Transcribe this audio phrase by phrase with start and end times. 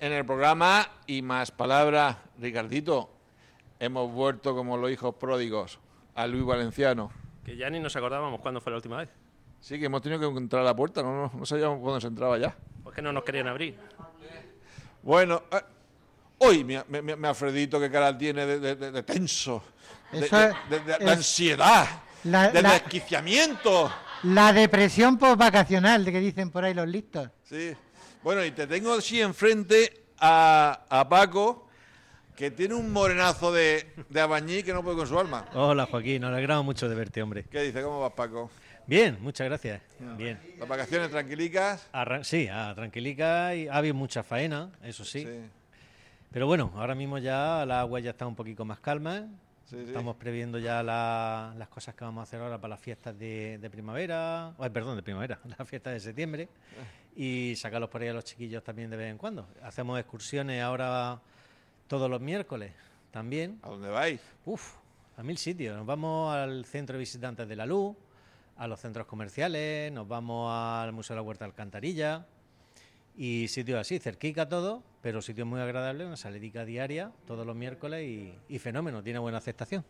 [0.00, 3.10] en el programa Y Más Palabras, Ricardito,
[3.78, 5.78] hemos vuelto como los hijos pródigos
[6.14, 7.10] a Luis Valenciano.
[7.44, 9.08] Que ya ni nos acordábamos cuándo fue la última vez.
[9.60, 12.06] Sí, que hemos tenido que entrar a la puerta, no, no, no sabíamos cuándo se
[12.06, 12.56] entraba ya.
[12.82, 13.76] Pues que no nos querían abrir.
[15.02, 15.60] Bueno, eh,
[16.38, 19.62] hoy mi- mi- mi Alfredito, qué cara tiene de, de- de- de tenso,
[20.12, 21.86] de, Eso de- es- de- de- de es- ansiedad,
[22.24, 23.90] La- de la- desquiciamiento.
[24.24, 27.28] La depresión postvacacional de que dicen por ahí los listos.
[27.44, 27.74] Sí.
[28.22, 31.68] Bueno, y te tengo así enfrente a, a Paco,
[32.36, 35.46] que tiene un morenazo de, de abañí que no puede con su alma.
[35.54, 37.44] Hola Joaquín, nos alegramos mucho de verte, hombre.
[37.50, 37.82] ¿Qué dice?
[37.82, 38.50] ¿Cómo vas, Paco?
[38.86, 39.80] Bien, muchas gracias.
[40.18, 40.38] Bien.
[40.58, 41.88] ¿Las vacaciones tranquilicas?
[41.92, 45.26] Arran- sí, ah, tranquilica y ha habido mucha faena, eso sí.
[46.32, 49.28] Pero bueno, ahora mismo ya la agua ya está un poquito más calma.
[49.64, 49.84] Sí, sí.
[49.86, 53.58] Estamos previendo ya la- las cosas que vamos a hacer ahora para las fiestas de,
[53.58, 56.48] de primavera, ay, perdón, de primavera, las fiestas de septiembre,
[57.16, 59.46] y sacarlos por ahí a los chiquillos también de vez en cuando.
[59.62, 61.20] Hacemos excursiones ahora
[61.88, 62.72] todos los miércoles
[63.10, 63.58] también.
[63.62, 64.20] ¿A dónde vais?
[64.44, 64.74] Uf,
[65.16, 65.76] a mil sitios.
[65.76, 67.96] Nos vamos al centro de visitantes de la luz,
[68.56, 72.26] a los centros comerciales, nos vamos al Museo de la Huerta de Alcantarilla
[73.16, 78.02] y sitios así, cerquica todo, pero sitios muy agradables, una saledica diaria todos los miércoles
[78.06, 79.84] y, y fenómeno, tiene buena aceptación.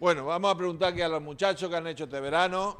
[0.00, 2.76] Bueno, vamos a preguntar aquí a los muchachos que han hecho este verano.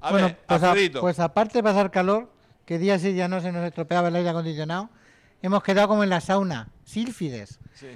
[0.00, 2.30] A bueno, ver, pues, a- pues aparte de pasar calor,
[2.70, 4.90] que día sí día no se nos estropeaba el aire acondicionado,
[5.42, 7.58] hemos quedado como en la sauna, sílfides.
[7.74, 7.88] Sí.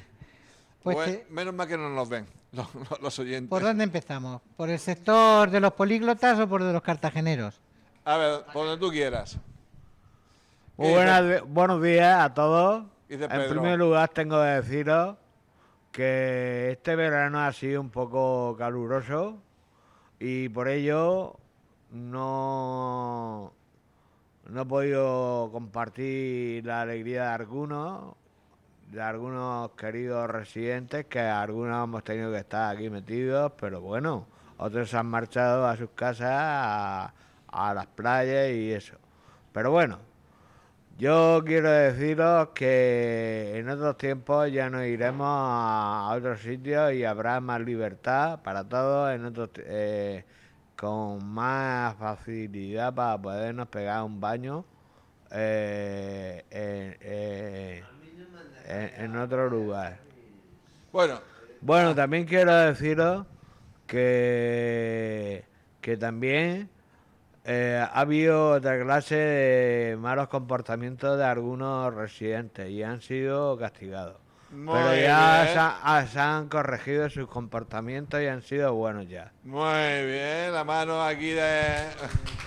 [0.82, 3.48] Pues, menos mal que no nos ven los, los- los oyentes.
[3.48, 4.42] ¿por dónde empezamos?
[4.56, 7.60] ¿Por el sector de los políglotas o por de los cartageneros?
[8.04, 9.38] A ver, por donde tú quieras.
[10.76, 12.84] Muy ¿Qué buenas dice- di- buenos días a todos.
[13.08, 15.16] Dice En primer lugar, tengo que deciros
[15.92, 19.38] que este verano ha sido un poco caluroso
[20.18, 21.36] y por ello
[21.92, 23.52] no,
[24.48, 28.14] no he podido compartir la alegría de algunos,
[28.90, 34.26] de algunos queridos residentes, que algunos hemos tenido que estar aquí metidos, pero bueno,
[34.58, 38.96] otros han marchado a sus casas, a, las playas y eso.
[39.52, 39.98] Pero bueno,
[40.98, 47.40] yo quiero deciros que en otros tiempos ya nos iremos a otros sitios y habrá
[47.40, 50.24] más libertad para todos, en otros, eh,
[50.76, 54.66] con más facilidad para podernos pegar un baño
[55.30, 57.88] eh, en, eh,
[58.64, 60.00] en- en otro lugar.
[60.92, 61.22] Bueno,
[61.60, 63.26] Bueno, también quiero deciros
[63.86, 65.46] que,
[65.80, 66.70] que también
[67.44, 74.18] eh, ha habido otra clase de malos comportamientos de algunos residentes y han sido castigados.
[74.54, 75.54] Muy Pero ya bien.
[75.54, 79.32] se, ah, se han corregido sus comportamientos y han sido buenos ya.
[79.42, 81.88] muy bien, la mano aquí de...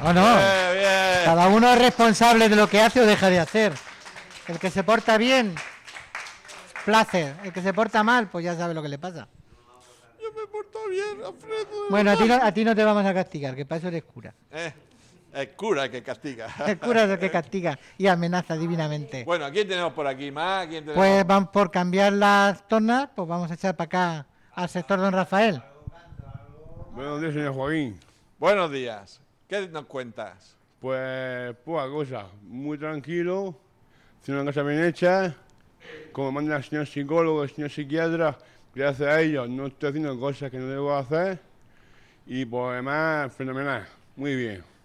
[0.02, 0.22] ¿O no?
[0.74, 1.26] Bien.
[1.26, 3.74] Cada uno es responsable de lo que hace o deja de hacer.
[4.48, 5.54] El que se porta bien,
[6.86, 7.36] placer.
[7.44, 9.28] El que se porta mal, pues ya sabe lo que le pasa.
[10.22, 11.90] Yo me he portado bien, Alfredo.
[11.90, 12.48] Bueno, a ti, no, verdad.
[12.48, 14.34] a ti no te vamos a castigar, que para eso eres cura.
[14.52, 14.72] Eh,
[15.34, 16.48] el cura el que castiga.
[16.66, 19.24] El cura es el que castiga y amenaza divinamente.
[19.24, 20.66] Bueno, ¿a quién tenemos por aquí más?
[20.66, 20.98] ¿A quién tenemos?
[20.98, 25.14] Pues van por cambiar las tornas, pues vamos a echar para acá al sector Don
[25.14, 25.62] Rafael.
[26.92, 28.00] Buenos días, señor Joaquín.
[28.40, 29.22] Buenos días.
[29.48, 30.58] ¿Qué nos cuentas?
[30.80, 32.26] Pues, poca cosa.
[32.44, 33.56] Muy tranquilo.
[34.20, 35.36] Haciendo una casa bien hecha.
[36.12, 38.38] Como manda el señor psicólogo, el señor psiquiatra,
[38.74, 41.40] gracias a ellos no estoy haciendo cosas que no debo hacer.
[42.26, 43.88] Y por demás, fenomenal.
[44.16, 44.77] Muy bien.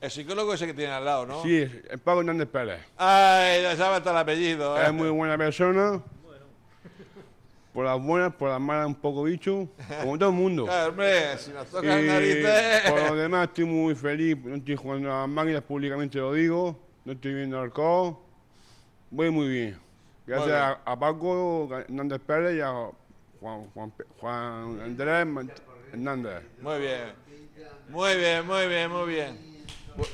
[0.00, 1.42] El psicólogo ese que tiene al lado, ¿no?
[1.42, 2.80] Sí, el Paco Hernández Pérez.
[2.96, 4.78] Ay, ya sabe hasta el apellido.
[4.78, 4.86] ¿eh?
[4.86, 6.00] Es muy buena persona.
[7.72, 9.68] Por las buenas, por las malas, un poco bicho.
[10.00, 10.64] Como todo el mundo.
[10.66, 12.90] Claro, hombre, si nos tocan narices...
[12.90, 16.78] por lo demás estoy muy feliz, no estoy jugando a las máquinas, públicamente lo digo,
[17.04, 18.16] no estoy viendo alcohol,
[19.10, 19.78] voy muy bien.
[20.26, 20.62] Gracias Muy bien.
[20.62, 22.72] a, a Paco Hernández Pérez y a
[23.40, 23.66] Juan,
[24.20, 25.26] Juan, Andrés
[25.92, 26.42] Hernández.
[26.60, 27.12] Muy bien.
[27.88, 29.47] Muy bien, muy bien, muy bien.
[29.98, 30.06] Bu-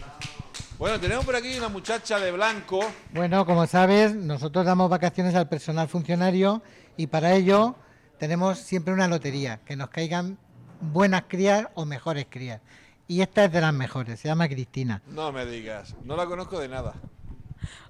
[0.79, 2.81] Bueno, tenemos por aquí una muchacha de blanco.
[3.13, 6.63] Bueno, como sabes, nosotros damos vacaciones al personal funcionario
[6.97, 7.77] y para ello
[8.19, 10.39] tenemos siempre una lotería, que nos caigan
[10.81, 12.61] buenas crías o mejores crías.
[13.07, 15.03] Y esta es de las mejores, se llama Cristina.
[15.07, 16.95] No me digas, no la conozco de nada.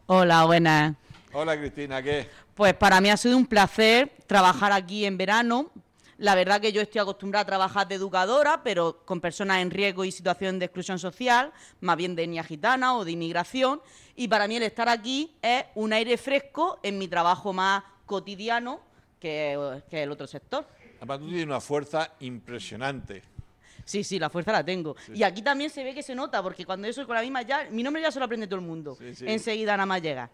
[0.07, 0.95] Hola, buenas.
[1.33, 2.29] Hola Cristina, ¿qué?
[2.55, 5.71] Pues para mí ha sido un placer trabajar aquí en verano.
[6.25, 10.07] La verdad que yo estoy acostumbrada a trabajar de educadora, pero con personas en riesgo
[10.07, 13.83] y situación de exclusión social, más bien de etnia gitana o de inmigración.
[14.17, 18.81] Y para mí el estar aquí es un aire fresco en mi trabajo más cotidiano
[19.21, 20.67] que, que el otro sector.
[20.97, 23.23] Además, tú tienes una fuerza impresionante.
[23.85, 24.97] Sí, sí, la fuerza la tengo.
[25.13, 27.43] Y aquí también se ve que se nota, porque cuando yo soy con la misma
[27.43, 28.97] ya, mi nombre ya se lo aprende todo el mundo.
[28.99, 29.27] Sí, sí.
[29.29, 30.31] Enseguida nada más llega.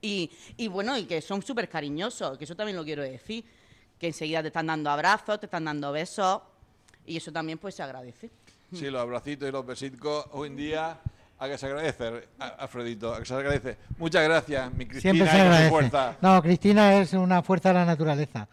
[0.00, 3.44] Y, y bueno, y que son súper cariñosos, que eso también lo quiero decir.
[4.02, 6.40] Que enseguida te están dando abrazos, te están dando besos,
[7.06, 8.30] y eso también pues se agradece.
[8.74, 10.98] Sí, los abracitos y los besitos hoy en día
[11.38, 13.76] a que se agradece, a- Alfredito, a que se agradece.
[13.98, 15.70] Muchas gracias, mi Cristina, Siempre se agradece.
[15.70, 16.16] fuerza.
[16.20, 18.48] No, Cristina es una fuerza de la naturaleza.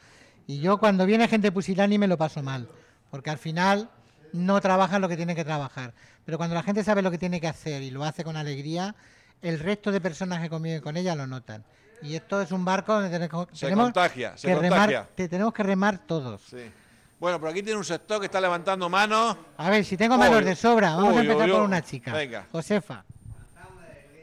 [0.46, 2.70] Y yo cuando viene gente pusilánime lo paso mal,
[3.10, 3.90] porque al final
[4.34, 5.96] no trabajan lo que tienen que trabajar.
[6.26, 8.94] Pero cuando la gente sabe lo que tiene que hacer y lo hace con alegría,
[9.42, 11.64] el resto de personas que conviven con ella lo notan.
[12.02, 14.86] Y esto es un barco donde tenemos, Se tenemos contagia, se que contagia.
[14.88, 16.42] remar, te- tenemos que remar todos.
[16.44, 16.72] Sí.
[17.20, 19.36] Bueno, por aquí tiene un sector que está levantando manos.
[19.58, 22.14] A ver, si tengo manos de sobra, vamos uy, a empezar uy, por una chica.
[22.14, 22.46] Venga.
[22.52, 23.04] Josefa.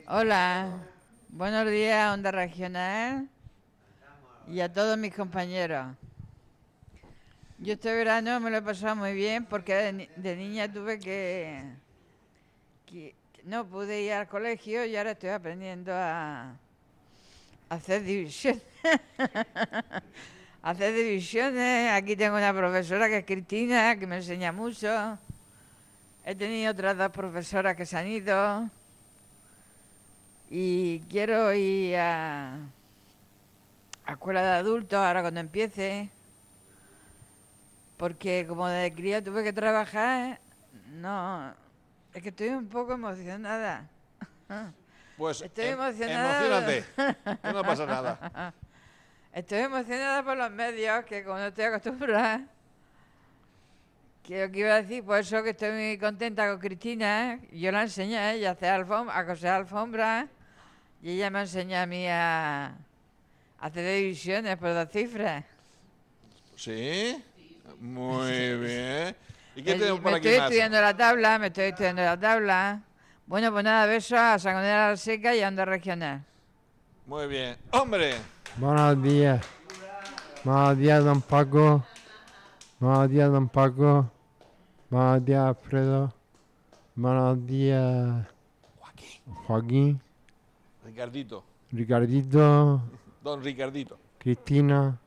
[0.09, 0.69] Hola,
[1.29, 3.29] buenos días, Onda Regional
[4.49, 5.89] y a todos mis compañeros.
[7.59, 10.99] Yo este verano me lo he pasado muy bien porque de, ni- de niña tuve
[10.99, 11.63] que,
[13.45, 16.53] No pude ir al colegio y ahora estoy aprendiendo a
[17.69, 18.63] hacer divisiones.
[20.63, 21.93] Hacer divisiones.
[21.93, 25.19] Aquí tengo una profesora que es Cristina, que me enseña mucho.
[26.25, 28.69] He tenido otras dos profesoras que se han ido
[30.51, 32.55] y quiero ir a,
[34.07, 36.11] a escuela de adultos ahora cuando empiece,
[37.97, 40.41] porque como de cría tuve que trabajar,
[40.95, 41.55] no,
[42.13, 43.89] es que estoy un poco emocionada.
[45.17, 46.43] Pues Estoy em- emocionada.
[46.45, 46.85] emocionate,
[47.43, 48.55] que no pasa nada.
[49.33, 52.45] Estoy emocionada por los medios, que como no estoy acostumbrada,
[54.23, 57.71] que lo que iba a decir, por eso que estoy muy contenta con Cristina, yo
[57.73, 60.27] la enseñé a ella a hacer alfombra, a coser alfombras,
[61.03, 62.75] y ella me enseña a mí a, a
[63.61, 65.45] hacer divisiones por dos cifras.
[66.57, 67.23] ¿Sí?
[67.79, 69.17] Muy bien.
[69.55, 70.47] ¿Y qué Eh, tenemos por me aquí estoy más?
[70.51, 72.83] estudiando la tabla, me estoy estudiando la tabla.
[73.27, 76.25] Bueno, pues nada, besos a Sangonera la Seca y a Onda Regional.
[77.07, 77.57] Muy bien.
[77.73, 78.15] ¡Hombre!
[78.57, 79.45] Buenos días.
[80.45, 81.85] Buenos días, don Paco.
[82.79, 84.09] Buenos días, don Paco.
[84.91, 86.15] Buenos días, Alfredo.
[86.95, 88.27] Buenos días,
[89.47, 90.01] Joaquín,
[90.85, 91.43] Ricardito.
[91.73, 92.81] Ricardito,
[93.25, 93.99] Don Ricardito.
[94.19, 95.01] Cristina.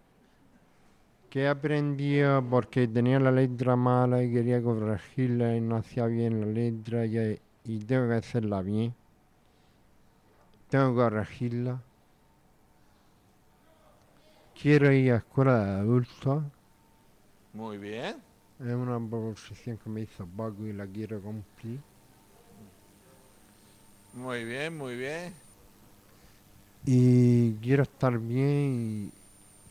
[1.29, 6.41] Que he aprendido porque tenía la letra mala y quería corregirla y no hacía bien
[6.41, 8.93] la letra y, y tengo que hacerla bien.
[10.69, 11.81] Tengo que corregirla.
[14.59, 16.43] Quiero ir a escuela de adultos.
[17.53, 18.17] Muy bien.
[18.59, 21.79] Es una proposición que me hizo Paco y la quiero cumplir.
[24.13, 25.33] Muy bien, muy bien.
[26.85, 29.11] Y quiero estar bien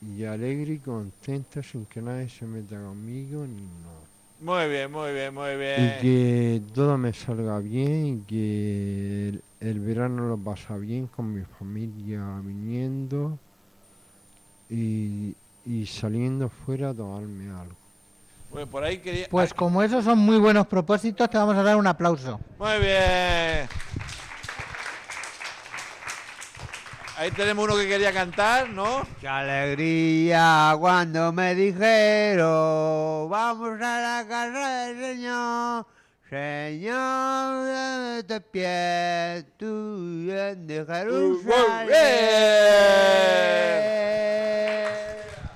[0.02, 4.17] y, y alegre y contento sin que nadie se meta conmigo ni nada.
[4.40, 6.00] Muy bien, muy bien, muy Y bien.
[6.00, 11.42] que todo me salga bien y que el, el verano lo pasa bien con mi
[11.58, 13.38] familia viniendo
[14.70, 17.76] y, y saliendo fuera a tomarme algo.
[18.50, 19.28] Bueno, por ahí quería...
[19.30, 22.40] Pues como esos son muy buenos propósitos, te vamos a dar un aplauso.
[22.58, 23.68] Muy bien.
[27.18, 29.04] Ahí tenemos uno que quería cantar, ¿no?
[29.20, 35.86] Qué alegría cuando me dijeron, vamos a la casa del Señor.
[36.30, 37.64] Señor,
[38.24, 41.88] de pies, tú de Jerusalén.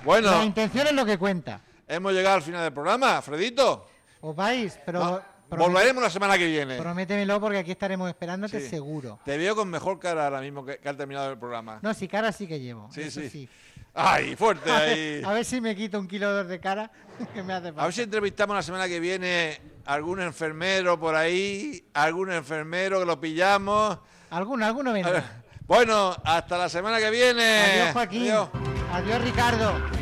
[0.04, 1.60] Bueno, La intención es lo que cuenta.
[1.86, 3.86] hemos llegado al final del programa, Fredito.
[4.20, 5.22] Os vais, pero No,
[5.58, 6.76] volveremos la semana que viene.
[6.78, 8.68] prométemelo porque aquí estaremos esperándote Sí.
[8.68, 9.18] seguro.
[9.24, 11.78] Te veo con mejor cara ahora mismo que, que al terminado el programa.
[11.82, 12.88] No, si cara sí que llevo.
[12.92, 13.48] Sí, sí.
[13.94, 15.16] Ay, fuerte A ahí.
[15.16, 16.90] ver, a ver si me quito un kilo de cara
[17.34, 17.82] que me hace falta.
[17.82, 23.00] A ver si entrevistamos la semana que viene a algún enfermero por ahí, algún enfermero
[23.00, 23.98] que lo pillamos.
[24.30, 25.42] Alguno, alguno vendrá.
[25.66, 27.44] Bueno, hasta la semana que viene.
[27.82, 28.22] Adiós, Joaquín.
[28.22, 28.48] Adiós.
[28.92, 30.01] Adiós, Ricardo.